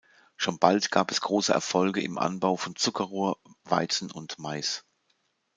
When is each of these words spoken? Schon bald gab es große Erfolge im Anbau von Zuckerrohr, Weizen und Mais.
Schon 0.35 0.57
bald 0.57 0.89
gab 0.89 1.11
es 1.11 1.21
große 1.21 1.53
Erfolge 1.53 2.01
im 2.01 2.17
Anbau 2.17 2.55
von 2.55 2.75
Zuckerrohr, 2.75 3.37
Weizen 3.65 4.09
und 4.09 4.39
Mais. 4.39 4.83